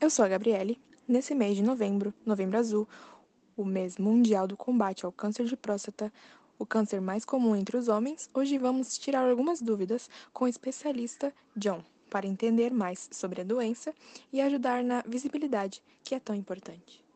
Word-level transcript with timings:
Eu 0.00 0.10
sou 0.10 0.24
a 0.24 0.28
Gabriele. 0.28 0.80
Nesse 1.06 1.34
mês 1.34 1.56
de 1.56 1.62
novembro, 1.62 2.14
Novembro 2.24 2.56
Azul, 2.56 2.88
o 3.56 3.64
mês 3.64 3.98
mundial 3.98 4.46
do 4.46 4.56
combate 4.56 5.04
ao 5.04 5.10
câncer 5.10 5.44
de 5.44 5.56
próstata, 5.56 6.12
o 6.58 6.64
câncer 6.64 7.00
mais 7.00 7.24
comum 7.24 7.56
entre 7.56 7.76
os 7.76 7.88
homens, 7.88 8.30
hoje 8.32 8.58
vamos 8.58 8.96
tirar 8.96 9.28
algumas 9.28 9.60
dúvidas 9.60 10.08
com 10.32 10.44
o 10.44 10.48
especialista 10.48 11.32
John, 11.56 11.82
para 12.08 12.26
entender 12.26 12.72
mais 12.72 13.08
sobre 13.12 13.40
a 13.40 13.44
doença 13.44 13.92
e 14.32 14.40
ajudar 14.40 14.84
na 14.84 15.02
visibilidade, 15.06 15.82
que 16.04 16.14
é 16.14 16.20
tão 16.20 16.34
importante. 16.34 17.07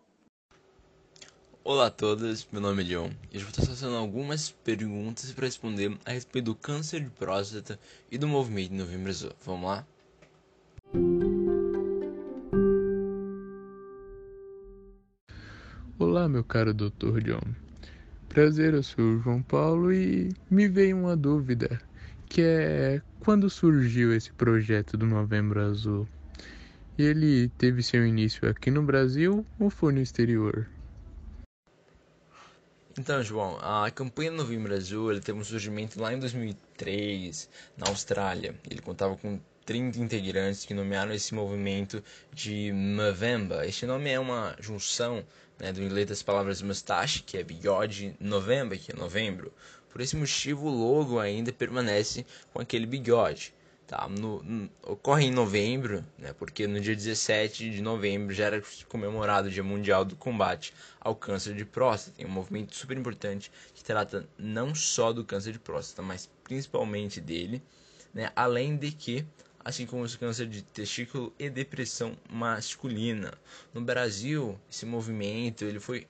Olá 1.64 1.86
a 1.86 1.90
todos, 1.90 2.44
meu 2.50 2.60
nome 2.60 2.82
é 2.82 2.86
John 2.86 3.08
e 3.30 3.36
eu 3.36 3.42
vou 3.42 3.50
estar 3.50 3.64
fazendo 3.64 3.94
algumas 3.94 4.50
perguntas 4.50 5.30
para 5.30 5.46
responder 5.46 5.96
a 6.04 6.10
respeito 6.10 6.46
do 6.46 6.56
câncer 6.56 7.02
de 7.02 7.10
próstata 7.10 7.78
e 8.10 8.18
do 8.18 8.26
movimento 8.26 8.74
Novembro 8.74 9.10
Azul. 9.10 9.30
Vamos 9.46 9.68
lá? 9.68 9.86
Olá, 16.00 16.28
meu 16.28 16.42
caro 16.42 16.74
Dr. 16.74 17.20
John. 17.22 17.54
Prazer, 18.28 18.74
eu 18.74 18.82
sou 18.82 19.04
o 19.04 19.20
João 19.20 19.40
Paulo 19.40 19.92
e 19.92 20.30
me 20.50 20.66
veio 20.66 20.96
uma 20.96 21.16
dúvida, 21.16 21.80
que 22.28 22.42
é 22.42 23.00
quando 23.20 23.48
surgiu 23.48 24.12
esse 24.12 24.32
projeto 24.32 24.96
do 24.96 25.06
Novembro 25.06 25.60
Azul? 25.60 26.08
Ele 26.98 27.48
teve 27.50 27.84
seu 27.84 28.04
início 28.04 28.48
aqui 28.48 28.68
no 28.68 28.82
Brasil 28.82 29.46
ou 29.60 29.70
foi 29.70 29.92
no 29.92 30.00
exterior? 30.00 30.66
Então, 32.98 33.22
João, 33.22 33.58
a 33.60 33.90
campanha 33.90 34.30
Novembro 34.30 34.74
Azul 34.74 35.18
teve 35.18 35.38
um 35.38 35.44
surgimento 35.44 35.98
lá 35.98 36.12
em 36.12 36.18
2003, 36.18 37.48
na 37.74 37.88
Austrália. 37.88 38.54
Ele 38.70 38.82
contava 38.82 39.16
com 39.16 39.40
30 39.64 39.98
integrantes 39.98 40.66
que 40.66 40.74
nomearam 40.74 41.14
esse 41.14 41.34
movimento 41.34 42.04
de 42.34 42.70
Movember. 42.70 43.60
Este 43.62 43.86
nome 43.86 44.10
é 44.10 44.20
uma 44.20 44.54
junção 44.60 45.24
né, 45.58 45.72
do 45.72 45.82
inglês 45.82 46.06
das 46.06 46.22
palavras 46.22 46.60
mustache, 46.60 47.22
que 47.22 47.38
é 47.38 47.42
bigode, 47.42 48.14
November, 48.20 48.78
que 48.78 48.92
é 48.92 48.94
novembro. 48.94 49.50
Por 49.88 50.02
esse 50.02 50.14
motivo, 50.14 50.66
o 50.66 50.70
logo 50.70 51.18
ainda 51.18 51.50
permanece 51.50 52.26
com 52.52 52.60
aquele 52.60 52.84
bigode. 52.84 53.54
Tá? 53.92 54.08
No, 54.08 54.42
no, 54.42 54.70
ocorre 54.84 55.26
em 55.26 55.30
novembro, 55.30 56.02
né, 56.16 56.32
porque 56.32 56.66
no 56.66 56.80
dia 56.80 56.96
17 56.96 57.68
de 57.68 57.82
novembro 57.82 58.34
já 58.34 58.46
era 58.46 58.62
comemorado 58.88 59.48
o 59.48 59.50
Dia 59.50 59.62
Mundial 59.62 60.02
do 60.02 60.16
Combate 60.16 60.72
ao 60.98 61.14
Câncer 61.14 61.54
de 61.54 61.66
Próstata. 61.66 62.16
Tem 62.16 62.24
um 62.24 62.30
movimento 62.30 62.74
super 62.74 62.96
importante 62.96 63.52
que 63.74 63.84
trata 63.84 64.26
não 64.38 64.74
só 64.74 65.12
do 65.12 65.22
câncer 65.26 65.52
de 65.52 65.58
próstata, 65.58 66.00
mas 66.00 66.30
principalmente 66.42 67.20
dele, 67.20 67.62
né, 68.14 68.32
além 68.34 68.78
de 68.78 68.92
que 68.92 69.26
assim 69.62 69.84
como 69.84 70.06
o 70.06 70.18
câncer 70.18 70.46
de 70.46 70.62
testículo 70.62 71.30
e 71.38 71.50
depressão 71.50 72.16
masculina. 72.30 73.34
No 73.74 73.82
Brasil, 73.82 74.58
esse 74.70 74.86
movimento 74.86 75.66
ele 75.66 75.78
foi 75.78 76.06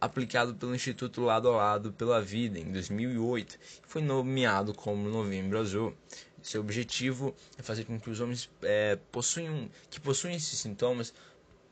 aplicado 0.00 0.54
pelo 0.54 0.74
Instituto 0.74 1.20
Lado 1.20 1.48
a 1.50 1.56
Lado 1.56 1.92
pela 1.92 2.22
Vida 2.22 2.58
em 2.58 2.72
2008 2.72 3.58
e 3.84 3.86
foi 3.86 4.00
nomeado 4.00 4.72
como 4.72 5.10
Novembro 5.10 5.58
Azul. 5.58 5.94
Seu 6.42 6.60
objetivo 6.60 7.34
é 7.58 7.62
fazer 7.62 7.84
com 7.84 7.98
que 7.98 8.08
os 8.08 8.20
homens 8.20 8.48
é, 8.62 8.96
possuem, 9.10 9.70
que 9.90 10.00
possuem 10.00 10.36
esses 10.36 10.58
sintomas 10.58 11.12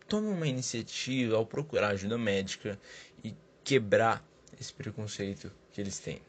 tomem 0.08 0.32
uma 0.32 0.46
iniciativa 0.46 1.36
ao 1.36 1.46
procurar 1.46 1.88
ajuda 1.88 2.16
médica 2.16 2.78
e 3.24 3.34
quebrar 3.64 4.24
esse 4.60 4.72
preconceito 4.72 5.52
que 5.72 5.80
eles 5.80 5.98
têm. 5.98 6.20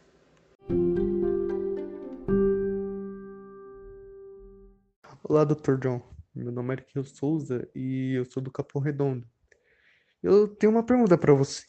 Olá, 5.23 5.43
Dr. 5.43 5.77
John. 5.79 6.01
Meu 6.33 6.51
nome 6.51 6.75
é 6.75 6.77
Arquil 6.77 7.03
Souza 7.03 7.67
e 7.75 8.13
eu 8.13 8.25
sou 8.25 8.41
do 8.41 8.51
Capão 8.51 8.81
Redondo. 8.81 9.27
Eu 10.21 10.47
tenho 10.47 10.71
uma 10.71 10.85
pergunta 10.85 11.17
para 11.17 11.33
você. 11.33 11.65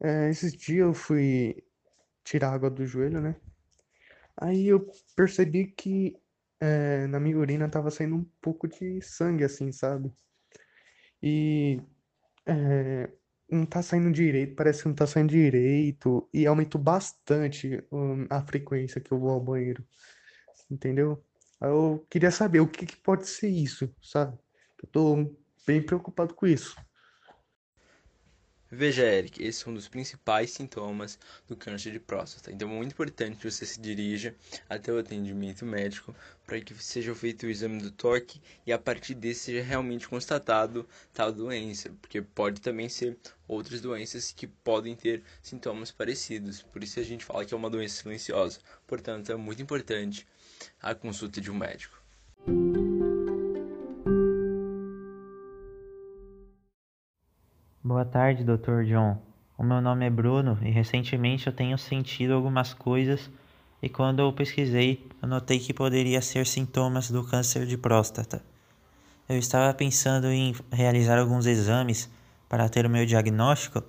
É, 0.00 0.28
esses 0.30 0.52
dias 0.52 0.86
eu 0.86 0.94
fui 0.94 1.62
tirar 2.24 2.52
água 2.52 2.70
do 2.70 2.84
joelho, 2.84 3.20
né? 3.20 3.36
Aí 4.36 4.68
eu 4.68 4.86
percebi 5.14 5.66
que 5.66 6.16
é, 6.60 7.06
na 7.06 7.20
minha 7.20 7.38
urina 7.38 7.68
tava 7.68 7.90
saindo 7.90 8.16
um 8.16 8.24
pouco 8.40 8.68
de 8.68 9.00
sangue, 9.02 9.44
assim, 9.44 9.72
sabe? 9.72 10.12
E 11.22 11.80
é, 12.46 13.10
não 13.50 13.66
tá 13.66 13.82
saindo 13.82 14.12
direito, 14.12 14.54
parece 14.56 14.82
que 14.82 14.88
não 14.88 14.94
tá 14.94 15.06
saindo 15.06 15.30
direito. 15.30 16.28
E 16.32 16.46
aumentou 16.46 16.80
bastante 16.80 17.82
um, 17.92 18.26
a 18.30 18.42
frequência 18.42 19.00
que 19.00 19.12
eu 19.12 19.18
vou 19.18 19.30
ao 19.30 19.40
banheiro. 19.40 19.84
Entendeu? 20.70 21.24
Eu 21.60 22.06
queria 22.10 22.30
saber 22.30 22.60
o 22.60 22.68
que, 22.68 22.86
que 22.86 22.96
pode 22.96 23.26
ser 23.28 23.48
isso, 23.48 23.94
sabe? 24.02 24.38
Eu 24.82 24.88
tô 24.90 25.36
bem 25.66 25.82
preocupado 25.82 26.34
com 26.34 26.46
isso. 26.46 26.76
Veja, 28.70 29.04
Eric, 29.04 29.42
esse 29.42 29.66
é 29.66 29.70
um 29.70 29.74
dos 29.74 29.86
principais 29.86 30.50
sintomas 30.50 31.18
do 31.46 31.56
câncer 31.56 31.92
de 31.92 32.00
próstata. 32.00 32.50
Então 32.50 32.68
é 32.68 32.72
muito 32.72 32.92
importante 32.92 33.36
que 33.36 33.48
você 33.48 33.64
se 33.64 33.80
dirija 33.80 34.34
até 34.68 34.92
o 34.92 34.98
atendimento 34.98 35.64
médico 35.64 36.14
para 36.44 36.60
que 36.60 36.74
seja 36.74 37.14
feito 37.14 37.46
o 37.46 37.50
exame 37.50 37.80
do 37.80 37.92
toque 37.92 38.40
e 38.66 38.72
a 38.72 38.78
partir 38.78 39.14
desse 39.14 39.44
seja 39.46 39.62
realmente 39.62 40.08
constatado 40.08 40.88
tal 41.14 41.32
doença, 41.32 41.90
porque 42.00 42.20
pode 42.20 42.60
também 42.60 42.88
ser 42.88 43.16
outras 43.46 43.80
doenças 43.80 44.32
que 44.32 44.48
podem 44.48 44.96
ter 44.96 45.22
sintomas 45.40 45.92
parecidos. 45.92 46.62
Por 46.62 46.82
isso 46.82 46.98
a 46.98 47.04
gente 47.04 47.24
fala 47.24 47.44
que 47.44 47.54
é 47.54 47.56
uma 47.56 47.70
doença 47.70 48.02
silenciosa. 48.02 48.58
Portanto, 48.84 49.30
é 49.30 49.36
muito 49.36 49.62
importante 49.62 50.26
a 50.82 50.92
consulta 50.92 51.40
de 51.40 51.50
um 51.52 51.54
médico. 51.54 51.96
Boa 57.96 58.04
tarde, 58.04 58.44
Dr. 58.44 58.84
John. 58.84 59.16
O 59.56 59.62
meu 59.62 59.80
nome 59.80 60.04
é 60.04 60.10
Bruno 60.10 60.58
e 60.60 60.70
recentemente 60.70 61.46
eu 61.46 61.52
tenho 61.54 61.78
sentido 61.78 62.34
algumas 62.34 62.74
coisas 62.74 63.30
e 63.82 63.88
quando 63.88 64.20
eu 64.20 64.30
pesquisei, 64.34 65.08
eu 65.22 65.26
notei 65.26 65.58
que 65.58 65.72
poderia 65.72 66.20
ser 66.20 66.46
sintomas 66.46 67.10
do 67.10 67.24
câncer 67.24 67.64
de 67.64 67.78
próstata. 67.78 68.44
Eu 69.26 69.38
estava 69.38 69.72
pensando 69.72 70.26
em 70.26 70.54
realizar 70.70 71.18
alguns 71.18 71.46
exames 71.46 72.10
para 72.50 72.68
ter 72.68 72.84
o 72.84 72.90
meu 72.90 73.06
diagnóstico, 73.06 73.82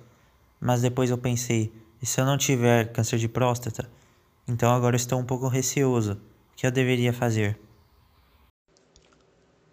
mas 0.57 0.81
depois 0.81 1.09
eu 1.09 1.17
pensei, 1.17 1.69
e 2.01 2.05
se 2.05 2.21
eu 2.21 2.25
não 2.25 2.37
tiver 2.37 2.93
câncer 2.93 3.19
de 3.19 3.27
próstata? 3.27 3.89
Então 4.47 4.73
agora 4.73 4.95
estou 4.95 5.19
um 5.19 5.25
pouco 5.25 5.49
receoso 5.49 6.17
que 6.55 6.65
eu 6.65 6.71
deveria 6.71 7.11
fazer? 7.11 7.59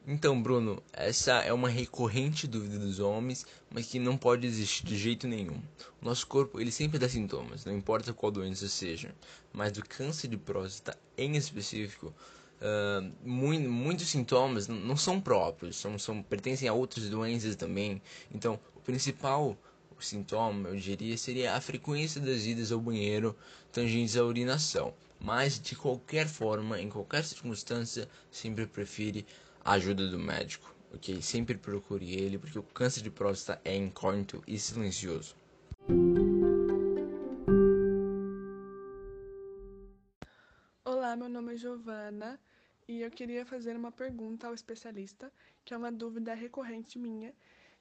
Então, 0.06 0.41
Bruno, 0.42 0.82
essa 0.92 1.32
é 1.41 1.50
uma 1.50 1.70
recorrente 1.70 2.47
dúvida 2.47 2.78
dos 2.78 3.00
homens, 3.00 3.47
mas 3.70 3.87
que 3.87 3.98
não 3.98 4.19
pode 4.19 4.47
existir 4.47 4.84
de 4.84 4.98
jeito 4.98 5.26
nenhum. 5.26 5.59
O 6.03 6.04
nosso 6.04 6.26
corpo, 6.26 6.60
ele 6.60 6.70
sempre 6.70 6.98
dá 6.98 7.09
sintomas, 7.09 7.65
não 7.65 7.75
importa 7.75 8.12
qual 8.12 8.31
doença 8.31 8.69
seja. 8.69 9.14
Mas 9.50 9.72
do 9.72 9.82
câncer 9.82 10.28
de 10.28 10.37
próstata 10.37 10.98
em 11.16 11.37
específico, 11.37 12.12
uh, 12.60 13.10
muito, 13.26 13.66
muitos 13.70 14.09
sintomas 14.09 14.69
não 14.69 14.94
são 14.94 15.19
próprios, 15.19 15.76
são, 15.76 15.98
são, 15.98 16.22
pertencem 16.22 16.69
a 16.69 16.75
outras 16.75 17.09
doenças 17.09 17.56
também. 17.56 18.03
Então, 18.31 18.60
o 18.76 18.81
principal 18.81 19.56
sintoma, 19.98 20.69
eu 20.69 20.76
diria, 20.76 21.16
seria 21.16 21.54
a 21.54 21.62
frequência 21.62 22.20
das 22.20 22.44
idas 22.44 22.70
ao 22.70 22.78
banheiro 22.78 23.34
tangentes 23.72 24.19
à 24.19 24.22
urinação. 24.22 24.93
Mas, 25.19 25.59
de 25.59 25.75
qualquer 25.75 26.28
forma, 26.28 26.78
em 26.78 26.91
qualquer 26.91 27.25
circunstância, 27.25 28.06
sempre 28.31 28.66
prefere 28.66 29.25
a 29.64 29.72
ajuda 29.72 30.06
do 30.08 30.19
médico, 30.19 30.75
ok? 30.92 31.22
Sempre 31.22 31.56
procure 31.56 32.12
ele, 32.12 32.38
porque 32.38 32.58
o 32.58 32.62
câncer 32.62 33.02
de 33.02 33.10
próstata 33.10 33.60
é 33.64 33.75
incógnito 33.75 34.44
e 34.47 34.58
silencioso. 34.58 35.34
Olá, 40.84 41.16
meu 41.16 41.30
nome 41.30 41.54
é 41.54 41.56
Giovana 41.56 42.38
e 42.86 43.00
eu 43.00 43.10
queria 43.10 43.47
fazer 43.47 43.75
uma 43.75 43.90
pergunta 43.90 44.46
ao 44.46 44.55
especialista, 44.55 45.32
que 45.64 45.72
é 45.72 45.76
uma 45.76 45.90
dúvida 45.90 46.34
recorrente 46.34 46.99
minha, 46.99 47.34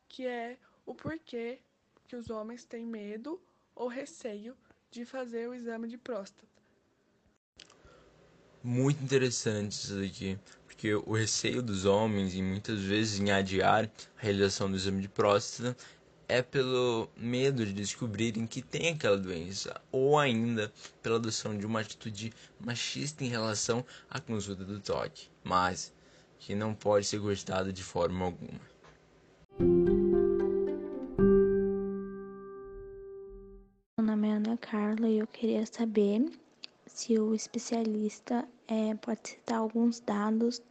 que 0.08 0.26
é 0.26 0.58
o 0.86 0.96
porquê 0.96 1.60
que 2.08 2.16
os 2.16 2.30
homens 2.30 2.64
têm 2.64 2.86
medo 2.86 3.42
ou 3.76 3.90
receio 3.90 4.56
de 4.90 5.04
fazer 5.04 5.50
o 5.50 5.54
exame 5.54 5.90
de 5.90 5.98
próstata. 5.98 6.53
Muito 8.66 9.04
interessante 9.04 9.74
isso 9.74 10.00
daqui, 10.00 10.40
porque 10.66 10.96
o 10.96 11.12
receio 11.12 11.62
dos 11.62 11.84
homens, 11.84 12.34
e 12.34 12.42
muitas 12.42 12.80
vezes 12.80 13.20
em 13.20 13.30
adiar 13.30 13.92
a 14.18 14.22
realização 14.22 14.72
do 14.72 14.78
exame 14.78 15.02
de 15.02 15.10
próstata, 15.10 15.76
é 16.30 16.42
pelo 16.42 17.10
medo 17.18 17.66
de 17.66 17.74
descobrirem 17.74 18.48
que 18.48 18.62
tem 18.62 18.88
aquela 18.88 19.18
doença, 19.18 19.82
ou 19.92 20.18
ainda 20.18 20.72
pela 21.02 21.18
adoção 21.18 21.58
de 21.58 21.66
uma 21.66 21.82
atitude 21.82 22.32
machista 22.58 23.26
em 23.26 23.28
relação 23.28 23.86
à 24.10 24.22
consulta 24.22 24.64
do 24.64 24.80
toque, 24.80 25.28
mas 25.44 25.94
que 26.40 26.56
não 26.56 26.74
pode 26.74 27.06
ser 27.06 27.20
gostada 27.20 27.74
de 27.74 27.84
forma 27.84 28.24
alguma. 28.24 28.62
Meu 34.00 34.08
nome 34.08 34.30
é 34.30 34.32
Ana 34.32 34.56
Carla 34.56 35.10
e 35.10 35.18
eu 35.18 35.28
queria 35.28 35.66
saber 35.66 36.32
se 36.94 37.20
o 37.20 37.34
especialista 37.34 38.48
é, 38.68 38.94
pode 38.96 39.30
citar 39.30 39.58
alguns 39.58 40.00
dados 40.00 40.62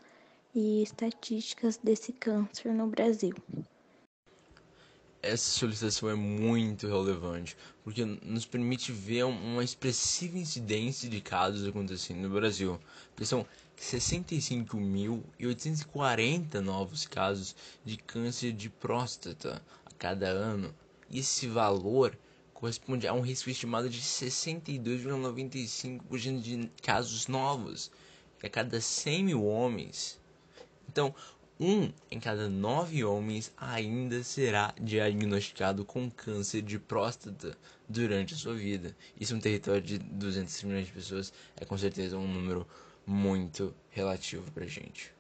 e 0.55 0.81
estatísticas 0.83 1.81
desse 1.83 2.13
câncer 2.13 2.73
no 2.73 2.87
Brasil. 2.87 3.35
Essa 5.21 5.51
solicitação 5.51 6.09
é 6.11 6.15
muito 6.15 6.87
relevante, 6.87 7.57
porque 7.85 8.05
nos 8.05 8.47
permite 8.47 8.93
ver 8.93 9.25
uma 9.25 9.65
expressiva 9.65 10.39
incidência 10.39 11.09
de 11.09 11.21
casos 11.21 11.67
acontecendo 11.67 12.23
no 12.23 12.31
Brasil. 12.31 12.79
São 13.23 13.45
65.840 13.79 16.61
novos 16.61 17.07
casos 17.07 17.57
de 17.85 17.97
câncer 17.97 18.53
de 18.53 18.69
próstata 18.69 19.63
a 19.85 19.91
cada 19.95 20.29
ano. 20.29 20.75
Esse 21.11 21.47
valor 21.47 22.19
corresponde 22.63 23.07
a 23.09 23.13
um 23.13 23.21
risco 23.21 23.51
estimado 23.51 23.91
de 23.91 24.01
62,95% 24.01 26.41
de 26.41 26.71
casos 26.81 27.27
novos 27.27 27.91
a 28.41 28.49
cada 28.49 28.81
100 28.81 29.25
mil 29.25 29.45
homens. 29.45 30.21
Então, 30.89 31.13
um 31.59 31.93
em 32.09 32.21
cada 32.21 32.49
nove 32.49 33.03
homens 33.03 33.53
ainda 33.57 34.23
será 34.23 34.73
diagnosticado 34.81 35.85
com 35.85 36.09
câncer 36.09 36.63
de 36.63 36.79
próstata 36.79 37.59
durante 37.89 38.35
a 38.35 38.37
sua 38.37 38.55
vida. 38.55 38.97
Isso 39.19 39.35
é 39.35 39.37
um 39.37 39.41
território 39.41 39.83
de 39.83 39.99
200 39.99 40.63
milhões 40.63 40.87
de 40.87 40.93
pessoas 40.93 41.33
é 41.57 41.65
com 41.65 41.77
certeza 41.77 42.17
um 42.17 42.33
número 42.33 42.65
muito 43.05 43.75
relativo 43.91 44.49
pra 44.53 44.67
gente. 44.67 45.13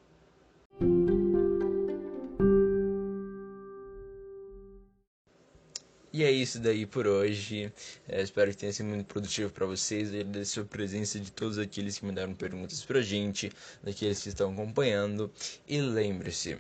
E 6.12 6.22
é 6.22 6.30
isso 6.30 6.58
daí 6.58 6.84
por 6.84 7.06
hoje. 7.06 7.72
É, 8.06 8.20
espero 8.20 8.50
que 8.50 8.58
tenha 8.58 8.72
sido 8.72 8.86
muito 8.86 9.06
produtivo 9.06 9.50
para 9.50 9.64
vocês. 9.64 10.10
Agradeço 10.10 10.60
a 10.60 10.64
presença 10.64 11.18
de 11.18 11.32
todos 11.32 11.58
aqueles 11.58 11.98
que 11.98 12.04
mandaram 12.04 12.34
perguntas 12.34 12.84
pra 12.84 13.00
gente, 13.00 13.50
daqueles 13.82 14.22
que 14.22 14.28
estão 14.28 14.52
acompanhando. 14.52 15.32
E 15.66 15.80
lembre-se, 15.80 16.58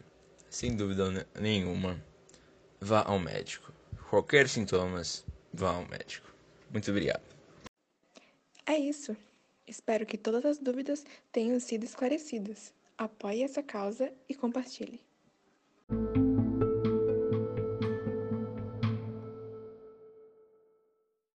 sem 0.48 0.74
dúvida 0.74 1.26
nenhuma, 1.38 2.02
vá 2.80 3.02
ao 3.02 3.18
médico. 3.18 3.72
Qualquer 4.08 4.48
sintomas, 4.48 5.24
vá 5.52 5.74
ao 5.74 5.86
médico. 5.86 6.32
Muito 6.70 6.90
obrigado. 6.90 7.22
É 8.64 8.78
isso. 8.78 9.14
Espero 9.66 10.06
que 10.06 10.16
todas 10.16 10.44
as 10.44 10.58
dúvidas 10.58 11.04
tenham 11.30 11.60
sido 11.60 11.84
esclarecidas. 11.84 12.72
Apoie 12.96 13.42
essa 13.42 13.62
causa 13.62 14.12
e 14.28 14.34
compartilhe. 14.34 15.00